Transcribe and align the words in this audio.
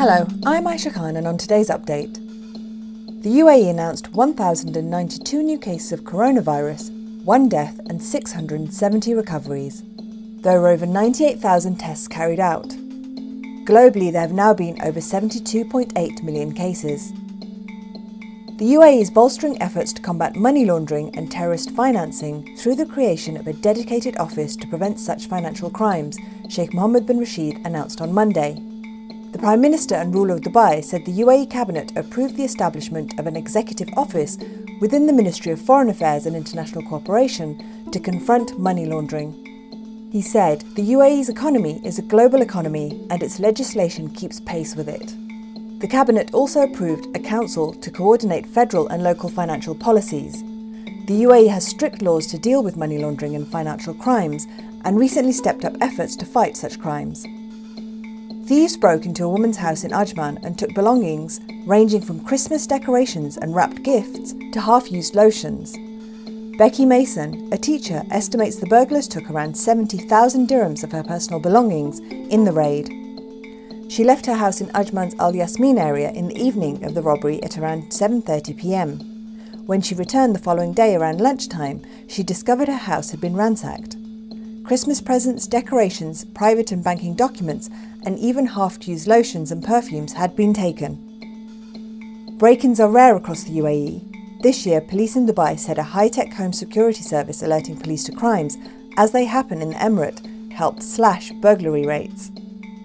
Hello, 0.00 0.26
I'm 0.46 0.64
Aisha 0.64 0.90
Khan, 0.94 1.16
and 1.16 1.26
on 1.26 1.36
today's 1.36 1.68
update, 1.68 2.14
the 3.22 3.40
UAE 3.40 3.68
announced 3.68 4.10
1,092 4.14 5.42
new 5.42 5.58
cases 5.58 5.92
of 5.92 6.04
coronavirus, 6.04 6.90
one 7.22 7.50
death, 7.50 7.78
and 7.90 8.02
670 8.02 9.12
recoveries. 9.12 9.82
There 10.40 10.58
were 10.58 10.68
over 10.68 10.86
98,000 10.86 11.78
tests 11.78 12.08
carried 12.08 12.40
out. 12.40 12.70
Globally, 13.68 14.10
there 14.10 14.22
have 14.22 14.32
now 14.32 14.54
been 14.54 14.80
over 14.80 15.00
72.8 15.00 16.22
million 16.22 16.54
cases. 16.54 17.12
The 18.56 18.72
UAE 18.72 19.02
is 19.02 19.10
bolstering 19.10 19.60
efforts 19.60 19.92
to 19.92 20.00
combat 20.00 20.34
money 20.34 20.64
laundering 20.64 21.14
and 21.14 21.30
terrorist 21.30 21.72
financing 21.72 22.56
through 22.56 22.76
the 22.76 22.86
creation 22.86 23.36
of 23.36 23.46
a 23.46 23.52
dedicated 23.52 24.16
office 24.16 24.56
to 24.56 24.66
prevent 24.68 24.98
such 24.98 25.26
financial 25.26 25.68
crimes, 25.68 26.16
Sheikh 26.48 26.72
Mohammed 26.72 27.04
bin 27.04 27.18
Rashid 27.18 27.58
announced 27.66 28.00
on 28.00 28.14
Monday. 28.14 28.62
The 29.32 29.38
Prime 29.38 29.60
Minister 29.60 29.94
and 29.94 30.12
ruler 30.12 30.34
of 30.34 30.40
Dubai 30.40 30.82
said 30.84 31.04
the 31.04 31.20
UAE 31.20 31.48
Cabinet 31.50 31.96
approved 31.96 32.36
the 32.36 32.42
establishment 32.42 33.16
of 33.16 33.28
an 33.28 33.36
executive 33.36 33.88
office 33.96 34.36
within 34.80 35.06
the 35.06 35.12
Ministry 35.12 35.52
of 35.52 35.60
Foreign 35.60 35.88
Affairs 35.88 36.26
and 36.26 36.34
International 36.34 36.82
Cooperation 36.82 37.88
to 37.92 38.00
confront 38.00 38.58
money 38.58 38.86
laundering. 38.86 40.08
He 40.10 40.20
said 40.20 40.62
the 40.74 40.82
UAE's 40.82 41.28
economy 41.28 41.80
is 41.84 42.00
a 42.00 42.02
global 42.02 42.42
economy 42.42 43.06
and 43.08 43.22
its 43.22 43.38
legislation 43.38 44.10
keeps 44.10 44.40
pace 44.40 44.74
with 44.74 44.88
it. 44.88 45.14
The 45.78 45.88
Cabinet 45.88 46.34
also 46.34 46.62
approved 46.62 47.16
a 47.16 47.20
council 47.20 47.72
to 47.72 47.90
coordinate 47.92 48.48
federal 48.48 48.88
and 48.88 49.04
local 49.04 49.28
financial 49.28 49.76
policies. 49.76 50.42
The 51.06 51.22
UAE 51.22 51.50
has 51.50 51.64
strict 51.64 52.02
laws 52.02 52.26
to 52.26 52.38
deal 52.38 52.64
with 52.64 52.76
money 52.76 52.98
laundering 52.98 53.36
and 53.36 53.46
financial 53.46 53.94
crimes 53.94 54.48
and 54.84 54.98
recently 54.98 55.32
stepped 55.32 55.64
up 55.64 55.76
efforts 55.80 56.16
to 56.16 56.26
fight 56.26 56.56
such 56.56 56.80
crimes. 56.80 57.24
Thieves 58.50 58.76
broke 58.76 59.06
into 59.06 59.22
a 59.22 59.28
woman's 59.28 59.58
house 59.58 59.84
in 59.84 59.92
Ajman 59.92 60.44
and 60.44 60.58
took 60.58 60.74
belongings 60.74 61.40
ranging 61.66 62.00
from 62.00 62.24
Christmas 62.24 62.66
decorations 62.66 63.36
and 63.36 63.54
wrapped 63.54 63.84
gifts 63.84 64.34
to 64.50 64.60
half 64.60 64.90
used 64.90 65.14
lotions. 65.14 65.76
Becky 66.58 66.84
Mason, 66.84 67.48
a 67.52 67.56
teacher, 67.56 68.02
estimates 68.10 68.56
the 68.56 68.66
burglars 68.66 69.06
took 69.06 69.30
around 69.30 69.56
70,000 69.56 70.48
dirhams 70.48 70.82
of 70.82 70.90
her 70.90 71.04
personal 71.04 71.38
belongings 71.38 72.00
in 72.00 72.42
the 72.42 72.50
raid. 72.50 72.88
She 73.88 74.02
left 74.02 74.26
her 74.26 74.34
house 74.34 74.60
in 74.60 74.66
Ajman's 74.70 75.14
Al 75.20 75.36
Yasmin 75.36 75.78
area 75.78 76.10
in 76.10 76.26
the 76.26 76.36
evening 76.36 76.82
of 76.84 76.94
the 76.94 77.02
robbery 77.02 77.40
at 77.44 77.56
around 77.56 77.92
7:30 77.92 78.56
p.m. 78.58 78.98
When 79.66 79.80
she 79.80 79.94
returned 79.94 80.34
the 80.34 80.40
following 80.40 80.72
day 80.72 80.96
around 80.96 81.20
lunchtime, 81.20 81.82
she 82.08 82.24
discovered 82.24 82.66
her 82.66 82.84
house 82.90 83.12
had 83.12 83.20
been 83.20 83.36
ransacked. 83.36 83.99
Christmas 84.70 85.00
presents, 85.00 85.48
decorations, 85.48 86.24
private 86.26 86.70
and 86.70 86.84
banking 86.84 87.16
documents, 87.16 87.68
and 88.06 88.16
even 88.20 88.46
half 88.46 88.86
used 88.86 89.08
lotions 89.08 89.50
and 89.50 89.64
perfumes 89.64 90.12
had 90.12 90.36
been 90.36 90.54
taken. 90.54 92.36
Break 92.38 92.62
ins 92.62 92.78
are 92.78 92.88
rare 92.88 93.16
across 93.16 93.42
the 93.42 93.58
UAE. 93.58 94.42
This 94.44 94.64
year, 94.64 94.80
police 94.80 95.16
in 95.16 95.26
Dubai 95.26 95.58
said 95.58 95.78
a 95.78 95.82
high 95.82 96.06
tech 96.06 96.32
home 96.32 96.52
security 96.52 97.02
service 97.02 97.42
alerting 97.42 97.80
police 97.80 98.04
to 98.04 98.12
crimes 98.12 98.58
as 98.96 99.10
they 99.10 99.24
happen 99.24 99.60
in 99.60 99.70
the 99.70 99.74
Emirate 99.74 100.52
helped 100.52 100.84
slash 100.84 101.32
burglary 101.32 101.84
rates. 101.84 102.30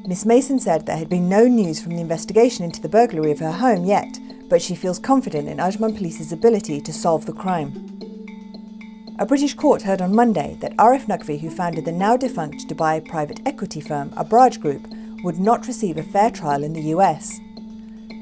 Miss 0.07 0.25
Mason 0.25 0.57
said 0.59 0.87
there 0.87 0.97
had 0.97 1.07
been 1.07 1.29
no 1.29 1.47
news 1.47 1.79
from 1.79 1.91
the 1.91 2.01
investigation 2.01 2.65
into 2.65 2.81
the 2.81 2.89
burglary 2.89 3.29
of 3.29 3.37
her 3.37 3.51
home 3.51 3.85
yet, 3.85 4.17
but 4.49 4.59
she 4.59 4.73
feels 4.73 4.97
confident 4.97 5.47
in 5.47 5.57
Ajman 5.57 5.95
Police's 5.95 6.31
ability 6.31 6.81
to 6.81 6.91
solve 6.91 7.27
the 7.27 7.33
crime. 7.33 7.94
A 9.17 9.25
British 9.25 9.53
court 9.53 9.83
heard 9.83 10.01
on 10.01 10.13
Monday 10.13 10.57
that 10.59 10.75
Arif 10.75 11.05
Naqvi, 11.05 11.39
who 11.39 11.49
founded 11.49 11.85
the 11.85 11.91
now 11.93 12.17
defunct 12.17 12.67
Dubai 12.67 12.99
private 13.07 13.39
equity 13.45 13.79
firm 13.79 14.09
Abraj 14.09 14.59
Group, 14.59 14.85
would 15.23 15.39
not 15.39 15.67
receive 15.67 15.95
a 15.95 16.03
fair 16.03 16.29
trial 16.29 16.65
in 16.65 16.73
the 16.73 16.91
US. 16.95 17.39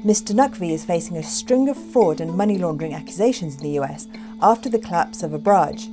Mr. 0.04 0.32
Naqvi 0.32 0.70
is 0.70 0.84
facing 0.84 1.16
a 1.16 1.22
string 1.24 1.68
of 1.68 1.76
fraud 1.76 2.20
and 2.20 2.36
money 2.36 2.58
laundering 2.58 2.94
accusations 2.94 3.56
in 3.56 3.62
the 3.64 3.80
US 3.80 4.06
after 4.40 4.68
the 4.68 4.78
collapse 4.78 5.24
of 5.24 5.32
Abraj. 5.32 5.90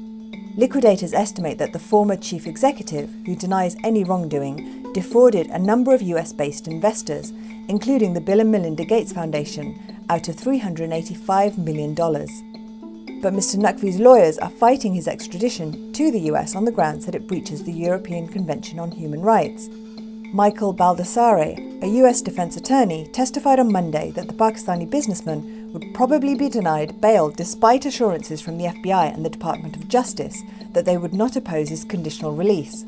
Liquidators 0.56 1.14
estimate 1.14 1.58
that 1.58 1.74
the 1.74 1.80
former 1.80 2.16
chief 2.16 2.46
executive, 2.46 3.10
who 3.26 3.36
denies 3.36 3.76
any 3.84 4.04
wrongdoing, 4.04 4.94
defrauded 4.94 5.48
a 5.48 5.58
number 5.58 5.96
of 5.96 6.04
US 6.04 6.32
based 6.32 6.68
investors, 6.68 7.32
including 7.70 8.14
the 8.14 8.22
Bill 8.22 8.40
and 8.40 8.52
Melinda 8.52 8.86
Gates 8.86 9.12
Foundation, 9.12 9.80
out 10.10 10.28
of 10.28 10.36
$385 10.36 11.58
million 11.58 11.96
but 13.22 13.34
Mr. 13.34 13.58
Naqvi's 13.58 14.00
lawyers 14.00 14.40
are 14.40 14.50
fighting 14.50 14.96
his 14.96 15.08
extradition 15.08 15.94
to 15.94 16.10
the 16.12 16.22
US 16.32 16.56
on 16.56 16.66
the 16.66 16.72
grounds 16.72 17.06
that 17.06 17.16
it 17.16 17.28
breaches 17.28 17.64
the 17.64 17.72
European 17.72 18.28
Convention 18.28 18.80
on 18.80 18.92
Human 18.92 19.22
Rights. 19.22 19.70
Michael 20.34 20.74
Baldassare, 20.74 21.84
a 21.84 21.88
US 22.04 22.22
defense 22.22 22.58
attorney, 22.58 23.08
testified 23.08 23.60
on 23.60 23.72
Monday 23.72 24.12
that 24.12 24.28
the 24.28 24.34
Pakistani 24.34 24.90
businessman 24.90 25.72
would 25.72 25.94
probably 25.94 26.36
be 26.36 26.50
denied 26.50 27.00
bail 27.00 27.30
despite 27.30 27.86
assurances 27.86 28.42
from 28.42 28.58
the 28.58 28.66
FBI 28.66 29.14
and 29.14 29.24
the 29.24 29.30
Department 29.30 29.76
of 29.76 29.88
Justice 29.88 30.42
that 30.74 30.86
they 30.86 30.98
would 30.98 31.14
not 31.14 31.36
oppose 31.36 31.70
his 31.70 31.86
conditional 31.86 32.34
release. 32.34 32.86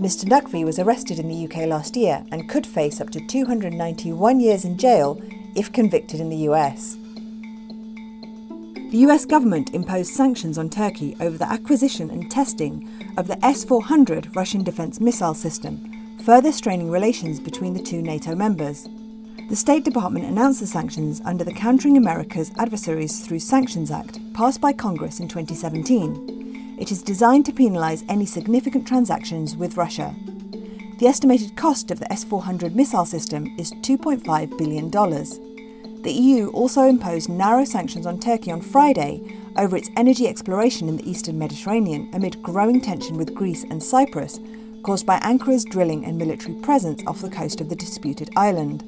Mr. 0.00 0.24
Naqvi 0.24 0.64
was 0.64 0.78
arrested 0.78 1.18
in 1.18 1.28
the 1.28 1.44
UK 1.44 1.66
last 1.66 1.96
year 1.96 2.24
and 2.30 2.48
could 2.48 2.66
face 2.66 3.00
up 3.00 3.10
to 3.10 3.26
291 3.26 4.40
years 4.40 4.64
in 4.64 4.78
jail 4.78 5.20
if 5.56 5.72
convicted 5.72 6.20
in 6.20 6.30
the 6.30 6.48
US. 6.48 6.96
The 8.90 9.04
US 9.04 9.26
government 9.26 9.74
imposed 9.74 10.14
sanctions 10.14 10.56
on 10.56 10.70
Turkey 10.70 11.14
over 11.20 11.36
the 11.36 11.52
acquisition 11.52 12.08
and 12.08 12.30
testing 12.30 12.88
of 13.18 13.26
the 13.26 13.44
S 13.44 13.62
400 13.62 14.34
Russian 14.34 14.64
defense 14.64 14.98
missile 14.98 15.34
system, 15.34 16.16
further 16.24 16.50
straining 16.52 16.90
relations 16.90 17.38
between 17.38 17.74
the 17.74 17.82
two 17.82 18.00
NATO 18.00 18.34
members. 18.34 18.88
The 19.50 19.56
State 19.56 19.84
Department 19.84 20.24
announced 20.24 20.60
the 20.60 20.66
sanctions 20.66 21.20
under 21.26 21.44
the 21.44 21.52
Countering 21.52 21.98
America's 21.98 22.50
Adversaries 22.56 23.20
Through 23.20 23.40
Sanctions 23.40 23.90
Act, 23.90 24.20
passed 24.32 24.62
by 24.62 24.72
Congress 24.72 25.20
in 25.20 25.28
2017. 25.28 26.76
It 26.80 26.90
is 26.90 27.02
designed 27.02 27.44
to 27.44 27.52
penalise 27.52 28.06
any 28.08 28.24
significant 28.24 28.88
transactions 28.88 29.54
with 29.54 29.76
Russia. 29.76 30.14
The 30.98 31.08
estimated 31.08 31.56
cost 31.56 31.90
of 31.90 32.00
the 32.00 32.10
S 32.10 32.24
400 32.24 32.74
missile 32.74 33.04
system 33.04 33.54
is 33.58 33.70
$2.5 33.72 34.56
billion. 34.56 35.47
The 36.02 36.12
EU 36.12 36.48
also 36.48 36.82
imposed 36.82 37.28
narrow 37.28 37.64
sanctions 37.64 38.06
on 38.06 38.20
Turkey 38.20 38.52
on 38.52 38.60
Friday 38.60 39.20
over 39.56 39.76
its 39.76 39.90
energy 39.96 40.28
exploration 40.28 40.88
in 40.88 40.96
the 40.96 41.10
eastern 41.10 41.38
Mediterranean 41.38 42.08
amid 42.12 42.40
growing 42.42 42.80
tension 42.80 43.16
with 43.16 43.34
Greece 43.34 43.64
and 43.64 43.82
Cyprus, 43.82 44.38
caused 44.84 45.06
by 45.06 45.18
Ankara's 45.18 45.64
drilling 45.64 46.04
and 46.04 46.16
military 46.16 46.54
presence 46.62 47.02
off 47.06 47.20
the 47.20 47.28
coast 47.28 47.60
of 47.60 47.68
the 47.68 47.76
disputed 47.76 48.30
island. 48.36 48.84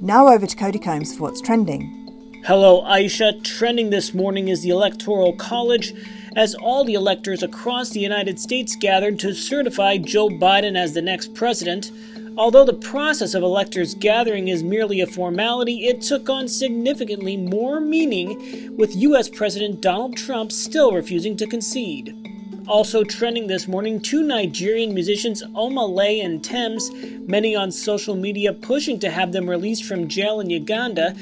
Now 0.00 0.28
over 0.28 0.46
to 0.46 0.56
Cody 0.56 0.78
Combs 0.78 1.16
for 1.16 1.24
what's 1.24 1.40
trending. 1.40 2.42
Hello, 2.46 2.82
Aisha. 2.82 3.42
Trending 3.42 3.90
this 3.90 4.14
morning 4.14 4.48
is 4.48 4.62
the 4.62 4.68
Electoral 4.68 5.32
College 5.32 5.92
as 6.36 6.54
all 6.54 6.84
the 6.84 6.94
electors 6.94 7.42
across 7.42 7.90
the 7.90 8.00
United 8.00 8.38
States 8.38 8.76
gathered 8.76 9.18
to 9.20 9.34
certify 9.34 9.96
Joe 9.96 10.28
Biden 10.28 10.76
as 10.76 10.94
the 10.94 11.02
next 11.02 11.34
president. 11.34 11.90
Although 12.36 12.64
the 12.64 12.74
process 12.74 13.32
of 13.34 13.44
electors 13.44 13.94
gathering 13.94 14.48
is 14.48 14.64
merely 14.64 15.00
a 15.00 15.06
formality, 15.06 15.86
it 15.86 16.00
took 16.00 16.28
on 16.28 16.48
significantly 16.48 17.36
more 17.36 17.78
meaning, 17.78 18.76
with 18.76 18.96
US 18.96 19.28
President 19.28 19.80
Donald 19.80 20.16
Trump 20.16 20.50
still 20.50 20.92
refusing 20.92 21.36
to 21.36 21.46
concede. 21.46 22.12
Also 22.66 23.04
trending 23.04 23.46
this 23.46 23.68
morning, 23.68 24.00
two 24.00 24.24
Nigerian 24.24 24.92
musicians, 24.92 25.44
Omah 25.54 25.88
Lay 25.94 26.20
and 26.22 26.42
Tems, 26.42 26.90
many 27.20 27.54
on 27.54 27.70
social 27.70 28.16
media 28.16 28.52
pushing 28.52 28.98
to 28.98 29.10
have 29.10 29.30
them 29.30 29.48
released 29.48 29.84
from 29.84 30.08
jail 30.08 30.40
in 30.40 30.50
Uganda. 30.50 31.14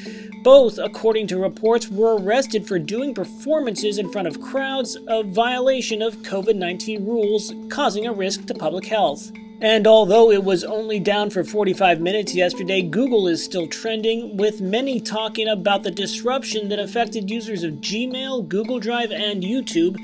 Both, 0.42 0.78
according 0.78 1.26
to 1.26 1.36
reports, 1.36 1.90
were 1.90 2.16
arrested 2.16 2.66
for 2.66 2.78
doing 2.78 3.12
performances 3.12 3.98
in 3.98 4.10
front 4.10 4.28
of 4.28 4.40
crowds, 4.40 4.96
a 5.08 5.22
violation 5.22 6.00
of 6.00 6.16
COVID 6.22 6.56
19 6.56 7.04
rules, 7.04 7.52
causing 7.68 8.06
a 8.06 8.12
risk 8.14 8.46
to 8.46 8.54
public 8.54 8.86
health. 8.86 9.30
And 9.62 9.86
although 9.86 10.32
it 10.32 10.42
was 10.42 10.64
only 10.64 10.98
down 10.98 11.30
for 11.30 11.44
45 11.44 12.00
minutes 12.00 12.34
yesterday, 12.34 12.82
Google 12.82 13.28
is 13.28 13.44
still 13.44 13.68
trending, 13.68 14.36
with 14.36 14.60
many 14.60 14.98
talking 14.98 15.46
about 15.46 15.84
the 15.84 15.90
disruption 15.92 16.68
that 16.68 16.80
affected 16.80 17.30
users 17.30 17.62
of 17.62 17.74
Gmail, 17.74 18.48
Google 18.48 18.80
Drive, 18.80 19.12
and 19.12 19.44
YouTube. 19.44 19.96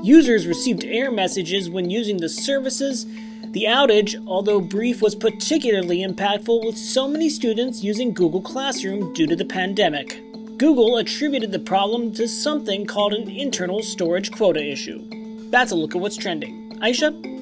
Users 0.00 0.46
received 0.46 0.84
error 0.84 1.10
messages 1.10 1.68
when 1.68 1.90
using 1.90 2.18
the 2.18 2.28
services. 2.28 3.04
The 3.50 3.64
outage, 3.64 4.14
although 4.28 4.60
brief, 4.60 5.02
was 5.02 5.16
particularly 5.16 6.06
impactful 6.06 6.64
with 6.64 6.78
so 6.78 7.08
many 7.08 7.28
students 7.28 7.82
using 7.82 8.14
Google 8.14 8.40
Classroom 8.40 9.12
due 9.12 9.26
to 9.26 9.34
the 9.34 9.44
pandemic. 9.44 10.22
Google 10.56 10.98
attributed 10.98 11.50
the 11.50 11.58
problem 11.58 12.12
to 12.12 12.28
something 12.28 12.86
called 12.86 13.14
an 13.14 13.28
internal 13.28 13.82
storage 13.82 14.30
quota 14.30 14.64
issue. 14.64 15.04
That's 15.50 15.72
a 15.72 15.74
look 15.74 15.96
at 15.96 16.00
what's 16.00 16.16
trending. 16.16 16.78
Aisha? 16.80 17.39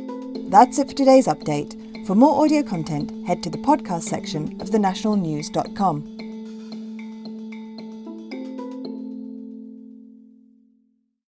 That's 0.48 0.78
it 0.78 0.88
for 0.88 0.94
today's 0.94 1.26
update. 1.26 2.06
For 2.06 2.14
more 2.14 2.42
audio 2.42 2.62
content, 2.62 3.12
head 3.26 3.42
to 3.42 3.50
the 3.50 3.58
podcast 3.58 4.04
section 4.04 4.58
of 4.62 4.70
thenationalnews.com. 4.70 6.27